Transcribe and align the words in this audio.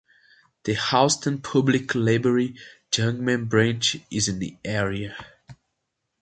The 0.63 0.73
Houston 0.73 1.43
Public 1.43 1.93
Library 1.93 2.55
Jungman 2.91 3.47
Branch 3.47 3.97
is 4.09 4.27
in 4.27 4.39
the 4.39 4.57
area. 4.65 5.15